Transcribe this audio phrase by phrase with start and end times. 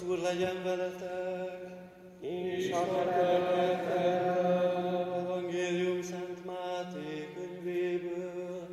[0.00, 1.70] Az Úr legyen veletek!
[2.20, 3.12] És a
[5.18, 8.66] Evangélium Szent Máté könyvéből.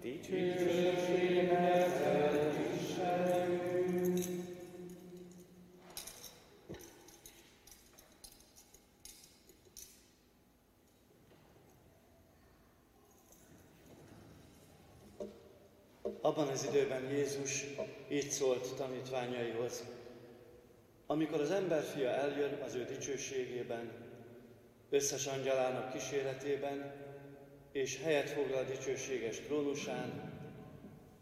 [0.00, 4.18] Dicsőség neked, Istenünk!
[16.20, 17.64] Abban az időben Jézus
[18.08, 19.84] így szólt tanítványaihoz.
[21.06, 23.92] Amikor az emberfia eljön az ő dicsőségében,
[24.90, 27.02] összes angyalának kíséretében,
[27.72, 30.32] és helyet foglal dicsőséges trónusán,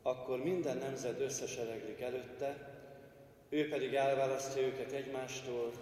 [0.02, 2.80] akkor minden nemzet összesereglik előtte,
[3.48, 5.72] ő pedig elválasztja őket egymástól,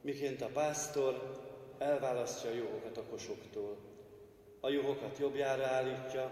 [0.00, 1.40] miként a pásztor
[1.78, 3.76] elválasztja a juhokat a kosoktól.
[4.60, 6.30] A juhokat jobbjára állítja,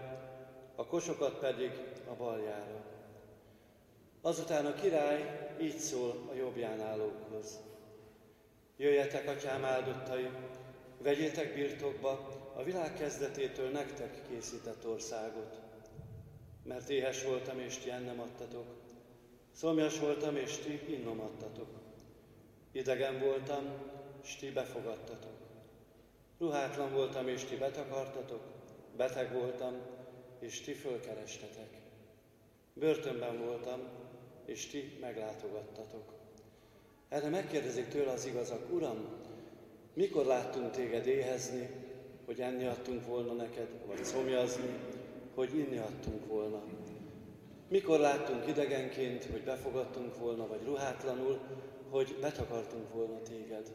[0.75, 1.71] a kosokat pedig
[2.07, 2.90] a baljára.
[4.21, 7.59] Azután a király így szól a jobbján állókhoz.
[8.77, 10.29] Jöjjetek, atyám áldottai,
[10.97, 15.59] vegyétek birtokba a világ kezdetétől nektek készített országot.
[16.63, 18.65] Mert éhes voltam, és ti ennem adtatok,
[19.55, 21.69] szomjas voltam, és ti innom adtatok.
[22.71, 23.65] Idegen voltam,
[24.23, 25.37] és ti befogadtatok.
[26.39, 28.41] Ruhátlan voltam, és ti betakartatok,
[28.95, 29.75] beteg voltam,
[30.39, 31.69] és ti fölkerestetek.
[32.73, 33.79] Börtönben voltam,
[34.51, 36.13] és ti meglátogattatok.
[37.09, 39.05] Erre megkérdezik tőle az igazak, Uram,
[39.93, 41.69] mikor láttunk téged éhezni,
[42.25, 44.79] hogy enni adtunk volna neked, vagy szomjazni,
[45.35, 46.63] hogy inni adtunk volna?
[47.67, 51.39] Mikor láttunk idegenként, hogy befogadtunk volna, vagy ruhátlanul,
[51.89, 53.71] hogy betakartunk volna téged?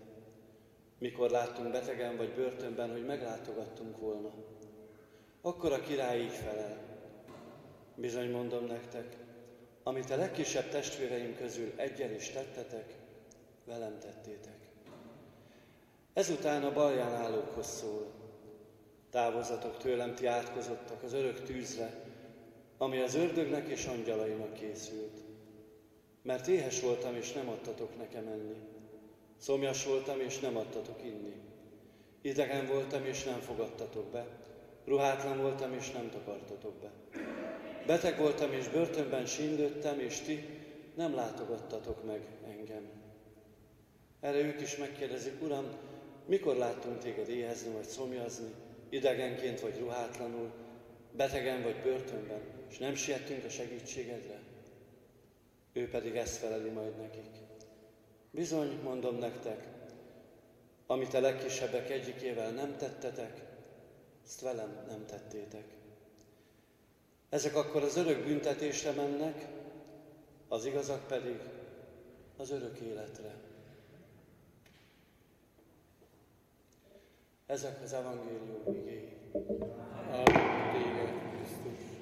[0.99, 4.33] Mikor láttunk betegen vagy börtönben, hogy meglátogattunk volna?
[5.41, 6.79] Akkor a király így felel.
[7.95, 9.26] Bizony mondom nektek,
[9.87, 12.95] amit a legkisebb testvéreim közül egyel is tettetek,
[13.65, 14.59] velem tettétek.
[16.13, 18.13] Ezután a balján állókhoz szól.
[19.11, 22.05] Távozatok tőlem ti átkozottak az örök tűzre,
[22.79, 25.21] ami az ördögnek és angyalainak készült.
[26.23, 28.57] Mert éhes voltam, és nem adtatok nekem enni.
[29.37, 31.35] Szomjas voltam, és nem adtatok inni.
[32.21, 34.27] Idegen voltam, és nem fogadtatok be.
[34.85, 36.91] Ruhátlan voltam, és nem takartatok be.
[37.87, 40.45] Beteg voltam, és börtönben síndődtem, és ti
[40.95, 42.83] nem látogattatok meg engem.
[44.21, 45.67] Erre ők is megkérdezik, Uram,
[46.27, 48.55] mikor láttunk téged éhezni vagy szomjazni,
[48.89, 50.51] idegenként vagy ruhátlanul,
[51.13, 54.41] betegen vagy börtönben, és nem siettünk a segítségedre?
[55.73, 57.31] Ő pedig ezt feleli majd nekik.
[58.31, 59.67] Bizony, mondom nektek,
[60.87, 63.43] amit a legkisebbek egyikével nem tettetek,
[64.25, 65.76] ezt velem nem tettétek.
[67.29, 69.47] Ezek akkor az örök büntetésre mennek,
[70.49, 71.41] az igazak pedig
[72.37, 73.35] az örök életre.
[77.47, 79.09] Ezek az evangélium igéi.
[80.11, 81.97] Áldott téged, Krisztus!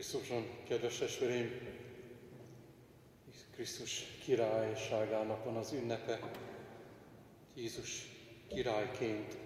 [0.00, 1.50] Krisztuson, kedves testvéreim,
[3.54, 6.30] Krisztus királyságának van az ünnepe.
[7.54, 8.08] Jézus
[8.48, 9.36] királyként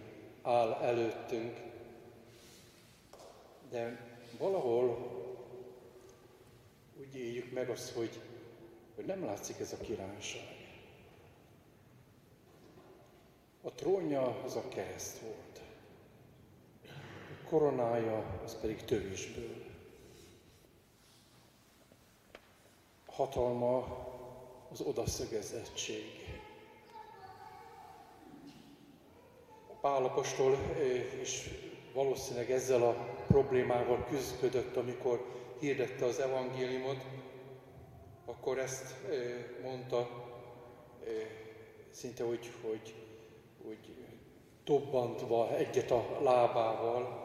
[0.42, 1.58] áll előttünk,
[3.70, 4.06] de
[4.38, 4.96] valahol
[7.00, 8.20] úgy éljük meg azt, hogy,
[8.94, 10.56] hogy nem látszik ez a királyság.
[13.62, 15.60] A trónja az a kereszt volt,
[17.44, 19.72] a koronája az pedig tövésből.
[23.16, 23.86] Hatalma
[24.70, 26.04] az odaszögezettség.
[29.80, 30.56] Pálapostól
[31.22, 31.48] is
[31.94, 32.92] valószínűleg ezzel a
[33.26, 35.24] problémával küzdött, amikor
[35.58, 37.04] hirdette az evangéliumot,
[38.24, 38.94] akkor ezt
[39.62, 40.08] mondta,
[41.90, 42.94] szinte úgy, hogy,
[43.66, 43.94] hogy
[44.64, 47.22] dobbantva egyet a lábával,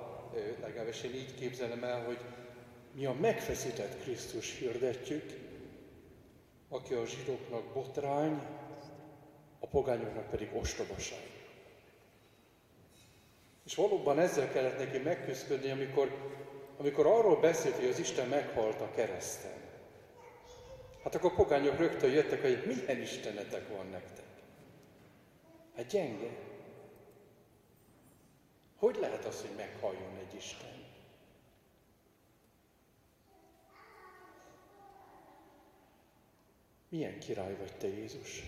[0.62, 2.18] legalábbis én így képzelem el, hogy
[2.96, 5.49] mi a megfeszített Krisztus hirdetjük,
[6.70, 8.42] aki a zsidóknak botrány,
[9.60, 11.38] a pogányoknak pedig ostobaság.
[13.66, 16.38] És valóban ezzel kellett neki megküzdeni, amikor,
[16.78, 19.58] amikor arról beszélt, hogy az Isten meghalt a kereszten.
[21.04, 24.26] Hát akkor a pogányok rögtön jöttek, hogy milyen istenetek van nektek.
[25.76, 26.30] Hát gyenge.
[28.78, 30.89] Hogy lehet az, hogy meghaljon egy Isten?
[36.90, 38.44] Milyen király vagy te, Jézus?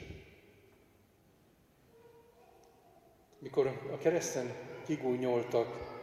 [3.39, 4.55] Mikor a kereszten
[4.85, 5.99] kigúnyoltak,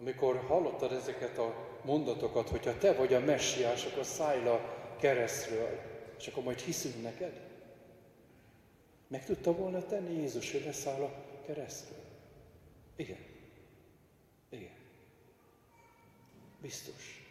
[0.00, 5.80] amikor hallottad ezeket a mondatokat, hogyha te vagy a messiás, akkor szállj le a keresztről,
[6.18, 7.40] és akkor majd hiszünk neked?
[9.08, 12.04] Meg tudta volna tenni Jézus, hogy leszáll a keresztről?
[12.96, 13.18] Igen.
[14.48, 14.74] Igen.
[16.60, 17.24] Biztos.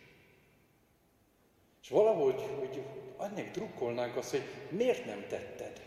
[1.81, 2.82] És valahogy hogy
[3.23, 5.81] annak drukkolnánk azt, hogy miért nem tetted?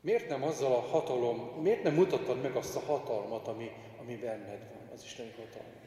[0.00, 3.70] Miért nem azzal a hatalom, miért nem mutattad meg azt a hatalmat, ami,
[4.00, 5.78] ami benned van, az Isteni hatalmat?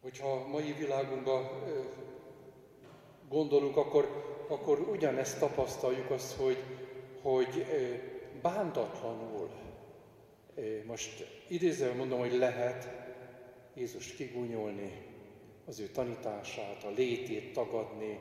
[0.00, 1.48] Hogyha a mai világunkban
[3.28, 6.64] gondolunk, akkor, akkor ugyanezt tapasztaljuk azt, hogy,
[7.22, 7.66] hogy
[8.42, 9.50] bántatlanul,
[10.86, 12.88] most idézően mondom, hogy lehet
[13.74, 14.92] Jézust kigúnyolni,
[15.66, 18.18] az ő tanítását, a létét tagadni,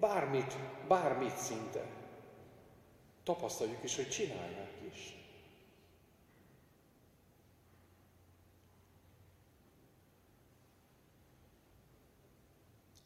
[0.00, 0.56] bármit,
[0.88, 1.86] bármit szinte.
[3.22, 5.14] Tapasztaljuk is, hogy csinálják is.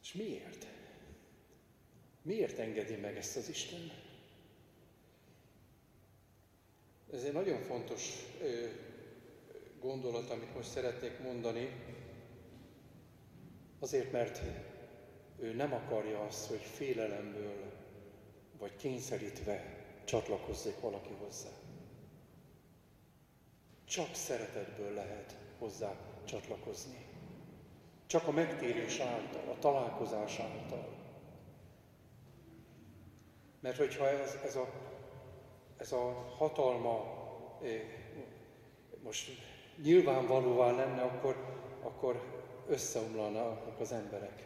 [0.01, 0.65] És miért?
[2.21, 4.04] Miért engedi meg ezt az Isten?
[7.15, 8.13] Ez egy nagyon fontos
[9.79, 11.69] gondolat, amit most szeretnék mondani.
[13.79, 14.41] Azért, mert
[15.39, 17.73] ő nem akarja azt, hogy félelemből
[18.59, 21.49] vagy kényszerítve csatlakozzék valaki hozzá.
[23.85, 25.95] Csak szeretetből lehet hozzá
[26.25, 27.05] csatlakozni.
[28.05, 30.95] Csak a megtérés által, a találkozás által.
[33.59, 34.84] Mert hogyha ez, ez, a,
[35.77, 37.23] ez a hatalma
[39.03, 39.31] most
[39.83, 41.35] nyilvánvalóvá lenne, akkor,
[41.81, 44.43] akkor összeomlanak az emberek.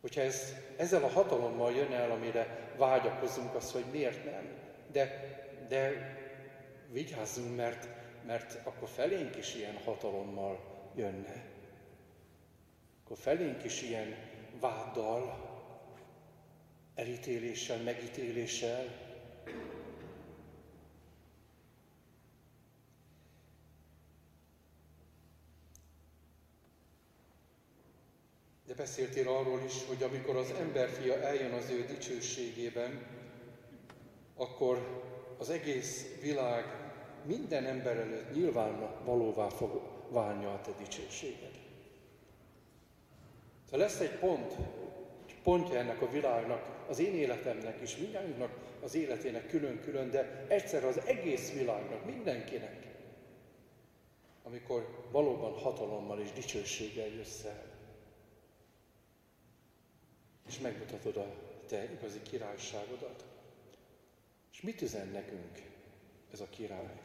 [0.00, 4.56] Hogyha ez, ezzel a hatalommal jön el, amire vágyakozunk, az, hogy miért nem.
[4.92, 5.36] De,
[5.68, 5.90] de
[6.92, 7.88] vigyázzunk, mert,
[8.26, 10.60] mert akkor felénk is ilyen hatalommal
[10.94, 11.44] jönne.
[13.04, 14.14] Akkor felénk is ilyen
[14.60, 15.47] váddal,
[16.98, 19.06] elítéléssel, megítéléssel,
[28.66, 33.06] De beszéltél arról is, hogy amikor az emberfia eljön az ő dicsőségében,
[34.36, 35.02] akkor
[35.38, 36.64] az egész világ
[37.24, 41.58] minden ember előtt nyilván valóvá fog válni a te dicsőséged.
[43.70, 44.54] Ha lesz egy pont,
[45.48, 48.50] pontja ennek a világnak, az én életemnek is, mindjárt
[48.80, 52.86] az életének külön-külön, de egyszer az egész világnak, mindenkinek,
[54.42, 57.64] amikor valóban hatalommal és dicsőséggel jössz el
[60.48, 61.34] és megmutatod a
[61.66, 63.24] te igazi királyságodat.
[64.52, 65.62] És mit üzen nekünk
[66.32, 67.00] ez a király?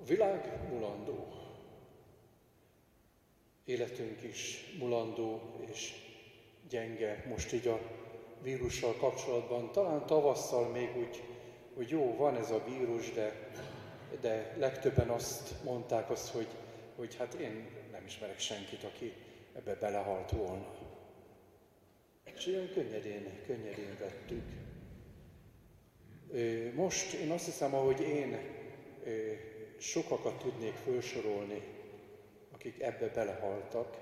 [0.00, 1.40] A világ mulandó,
[3.70, 5.92] életünk is mulandó és
[6.68, 7.80] gyenge most így a
[8.42, 9.72] vírussal kapcsolatban.
[9.72, 11.22] Talán tavasszal még úgy,
[11.74, 13.50] hogy jó, van ez a vírus, de,
[14.20, 16.46] de legtöbben azt mondták azt, hogy,
[16.96, 19.12] hogy hát én nem ismerek senkit, aki
[19.56, 20.74] ebbe belehalt volna.
[22.36, 24.44] És olyan könnyedén, könnyedén vettük.
[26.74, 28.38] Most én azt hiszem, ahogy én
[29.78, 31.62] sokakat tudnék felsorolni,
[32.60, 33.96] akik ebbe belehaltak,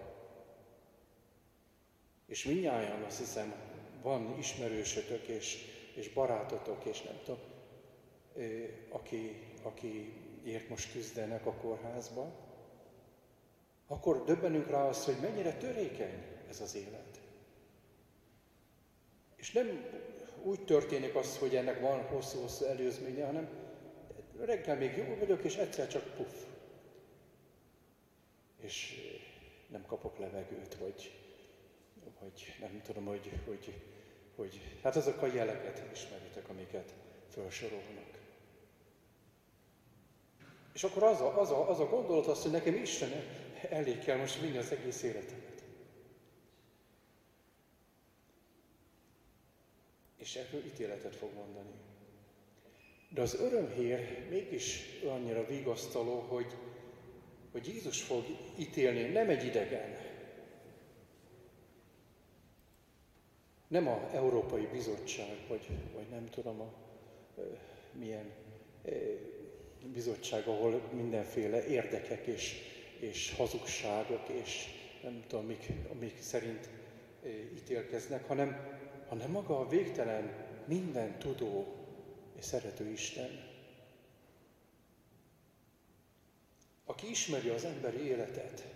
[2.26, 3.54] és mindnyáján azt hiszem,
[4.02, 5.58] van ismerősötök és,
[5.94, 7.38] és barátotok, és nem tudom,
[8.88, 12.32] aki, akiért most küzdenek a kórházban,
[13.86, 17.20] akkor döbbenünk rá azt, hogy mennyire törékeny ez az élet.
[19.36, 19.84] És nem
[20.42, 23.48] úgy történik az, hogy ennek van hosszú-hosszú előzménye, hanem
[24.38, 26.47] reggel még jó vagyok, és egyszer csak puff.
[28.60, 28.94] És
[29.68, 31.18] nem kapok levegőt, vagy,
[32.20, 33.74] vagy nem tudom, hogy, hogy,
[34.36, 36.94] hogy hát azok a jeleket ismeritek, amiket
[37.28, 38.18] felsorolnak.
[40.72, 43.10] És akkor az a, az a, az a gondolat az, hogy nekem Isten
[43.70, 45.64] elég kell most vinni az egész életemet.
[50.16, 51.72] És erről ítéletet fog mondani.
[53.08, 56.56] De az örömhír mégis annyira vigasztaló, hogy,
[57.52, 58.24] hogy Jézus fog
[58.58, 59.96] ítélni, nem egy idegen,
[63.68, 66.72] nem a Európai Bizottság, vagy, vagy nem tudom, a
[67.92, 68.30] milyen
[69.92, 72.54] bizottság, ahol mindenféle érdekek és,
[73.00, 74.64] és hazugságok és
[75.02, 76.68] nem tudom, amik, amik szerint
[77.56, 78.78] ítélkeznek, hanem,
[79.08, 81.66] hanem maga a végtelen, minden tudó
[82.38, 83.47] és szerető Isten.
[86.98, 88.66] Aki ismeri az emberi életet,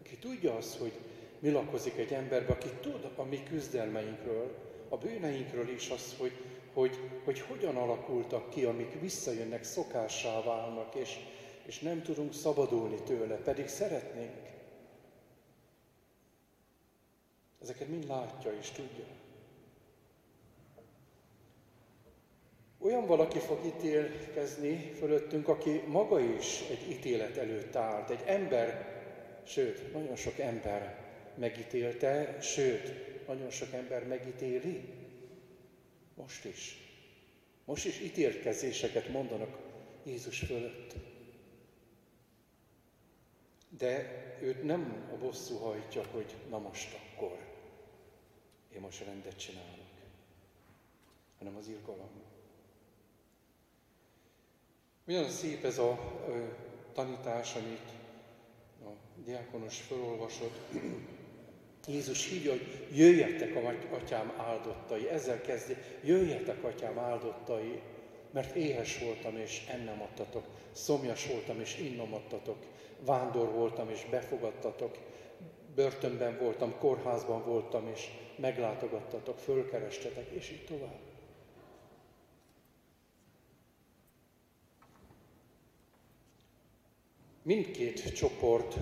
[0.00, 0.92] aki tudja azt, hogy
[1.38, 4.54] mi lakozik egy emberbe, aki tud a mi küzdelmeinkről,
[4.88, 6.32] a bűneinkről is azt, hogy,
[6.72, 11.18] hogy, hogy hogyan alakultak ki, amik visszajönnek, szokássá válnak, és,
[11.66, 14.48] és nem tudunk szabadulni tőle, pedig szeretnénk.
[17.62, 19.17] Ezeket mind látja és tudja.
[22.88, 28.10] Olyan valaki fog ítélkezni fölöttünk, aki maga is egy ítélet előtt állt.
[28.10, 28.96] Egy ember,
[29.46, 31.04] sőt, nagyon sok ember
[31.34, 32.92] megítélte, sőt,
[33.26, 34.82] nagyon sok ember megítéli.
[36.14, 36.76] Most is.
[37.64, 39.58] Most is ítélkezéseket mondanak
[40.04, 40.94] Jézus fölött.
[43.78, 47.38] De őt nem a bosszú hajtja, hogy na most akkor
[48.74, 49.88] én most rendet csinálok,
[51.38, 52.27] hanem az irgalom.
[55.08, 55.98] Milyen szép ez a
[56.28, 56.42] ö,
[56.92, 57.88] tanítás, amit
[58.84, 58.88] a
[59.24, 60.58] diákonos felolvasott.
[61.86, 67.82] Jézus hívja, hogy jöjjetek a atyám áldottai, ezzel kezdi, jöjjetek atyám áldottai,
[68.30, 72.58] mert éhes voltam és ennem adtatok, szomjas voltam és innom adtatok,
[73.04, 74.98] vándor voltam és befogadtatok,
[75.74, 81.07] börtönben voltam, kórházban voltam és meglátogattatok, fölkerestetek, és így tovább.
[87.48, 88.76] Mindkét csoport,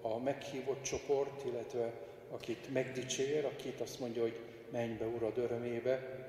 [0.00, 1.92] a meghívott csoport, illetve
[2.30, 4.40] akit megdicsér, akit azt mondja, hogy
[4.70, 6.26] menj be Urad örömébe,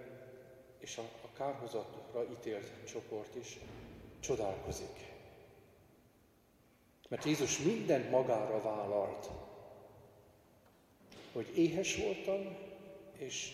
[0.80, 3.58] és a, a kárhozatra ítélt csoport is
[4.20, 5.12] csodálkozik.
[7.10, 9.30] Mert Jézus mindent magára vállalt,
[11.34, 12.58] hogy éhes voltam,
[13.18, 13.52] és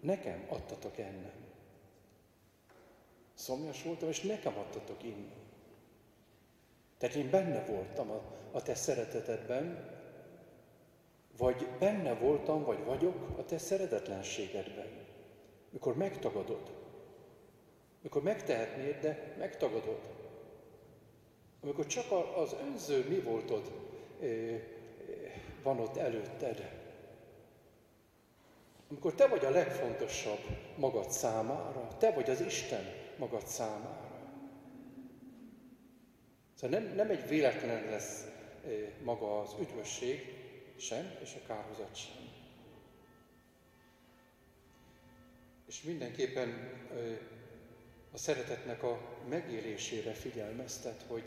[0.00, 1.44] nekem adtatok ennem.
[3.34, 5.43] Szomjas voltam, és nekem adtatok inni.
[7.04, 8.20] Tehát én benne voltam a,
[8.52, 9.90] a te szeretetedben,
[11.36, 14.86] vagy benne voltam, vagy vagyok a te szeretetlenségedben.
[15.70, 16.72] Mikor megtagadod.
[18.00, 20.00] Mikor megtehetnéd, de megtagadod.
[21.62, 23.72] Amikor csak az önző mi voltod
[25.62, 26.70] van ott előtted.
[28.90, 30.40] Amikor te vagy a legfontosabb
[30.76, 32.84] magad számára, te vagy az Isten
[33.18, 34.03] magad számára.
[36.64, 38.26] Szóval nem, nem egy véletlen lesz
[39.02, 40.34] maga az üdvösség
[40.76, 42.28] sem, és a kárhozat sem.
[45.68, 46.70] És mindenképpen
[48.12, 51.22] a szeretetnek a megélésére figyelmeztet, hogy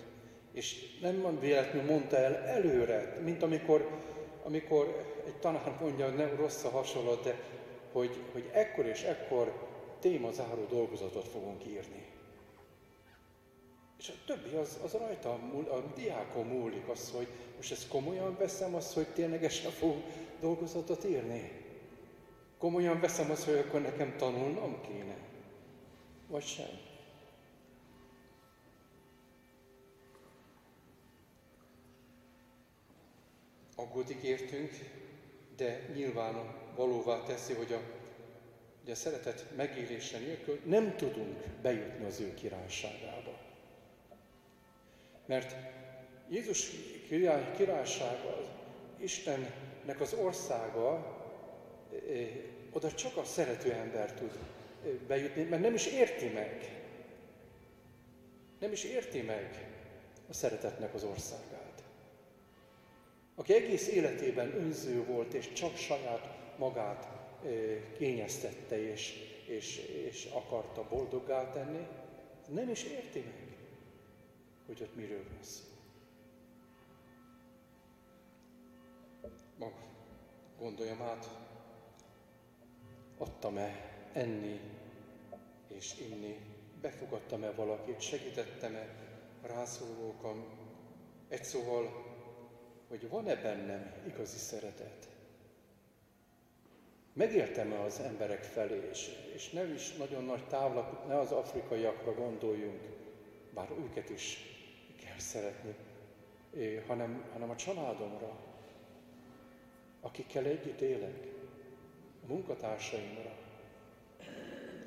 [0.51, 4.01] és nem véletlenül mondta el előre, mint amikor,
[4.43, 7.39] amikor egy tanár mondja, hogy nem rossz a hasonlat, de
[7.91, 9.67] hogy, hogy ekkor és ekkor
[9.99, 12.16] témazáró dolgozatot fogunk írni.
[13.99, 15.33] És a többi az, az rajta,
[15.69, 19.95] a diákon múlik az, hogy most ezt komolyan veszem, az, hogy ténylegesen fog
[20.39, 21.51] dolgozatot írni.
[22.57, 25.17] Komolyan veszem azt, hogy akkor nekem tanulnom kéne.
[26.27, 26.69] Vagy sem.
[33.75, 34.71] Aggódik értünk,
[35.55, 37.81] de nyilván valóvá teszi, hogy a,
[38.91, 43.46] a szeretet megélése nélkül nem tudunk bejutni az ő királyságába.
[45.27, 45.55] Mert
[46.29, 46.69] Jézus
[47.07, 48.55] király, királysága,
[48.99, 51.15] Istennek az országa,
[52.71, 54.37] oda csak a szerető ember tud
[55.07, 56.81] bejutni, mert nem is érti meg.
[58.59, 59.67] Nem is érti meg
[60.29, 61.83] a szeretetnek az országát.
[63.35, 67.07] Aki egész életében önző volt, és csak saját magát
[67.97, 69.13] kényeztette, és,
[69.47, 71.87] és, és akarta boldoggá tenni,
[72.47, 73.46] nem is érti meg
[74.67, 75.63] hogy ott miről van szó.
[79.59, 79.71] Ma
[80.59, 81.29] gondoljam át,
[83.17, 84.59] adtam-e enni
[85.67, 86.39] és inni,
[86.81, 88.95] befogadtam-e valakit, segítettem-e
[89.41, 90.45] rászólókon,
[91.27, 92.05] egy szóval,
[92.87, 95.07] hogy van-e bennem igazi szeretet.
[97.13, 102.81] Megértem-e az emberek felé, és, és nem is nagyon nagy távlat, ne az afrikaiakra gondoljunk,
[103.53, 104.56] bár őket is
[105.19, 105.75] szeretni,
[106.87, 108.39] hanem, hanem a családomra,
[110.01, 111.27] akikkel együtt élek,
[112.23, 113.35] a munkatársaimra,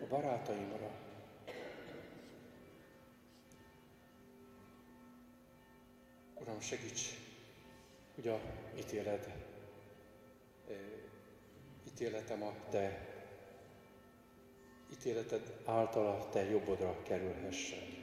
[0.02, 0.90] a barátaimra.
[6.34, 7.14] Uram, segíts,
[8.14, 8.40] hogy a
[8.78, 9.34] ítéled,
[11.86, 13.10] ítéletem a Te
[14.92, 17.99] ítéleted által a Te jobbodra kerülhessen.